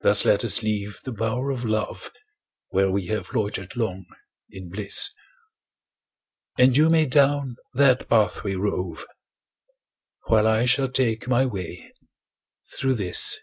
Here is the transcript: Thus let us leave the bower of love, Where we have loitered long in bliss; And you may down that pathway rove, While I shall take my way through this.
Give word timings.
Thus 0.00 0.24
let 0.24 0.42
us 0.44 0.64
leave 0.64 0.98
the 1.04 1.12
bower 1.12 1.52
of 1.52 1.64
love, 1.64 2.10
Where 2.70 2.90
we 2.90 3.06
have 3.06 3.32
loitered 3.34 3.76
long 3.76 4.04
in 4.50 4.68
bliss; 4.68 5.12
And 6.58 6.76
you 6.76 6.90
may 6.90 7.06
down 7.06 7.54
that 7.72 8.08
pathway 8.08 8.56
rove, 8.56 9.06
While 10.24 10.48
I 10.48 10.64
shall 10.64 10.88
take 10.90 11.28
my 11.28 11.46
way 11.46 11.92
through 12.66 12.94
this. 12.94 13.38